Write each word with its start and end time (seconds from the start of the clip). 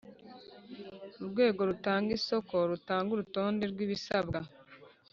Urwego 1.21 1.61
rutanga 1.69 2.09
isoko 2.19 2.53
rutanga 2.71 3.09
urutonde 3.13 3.63
rw’ibisabwa 3.71 4.39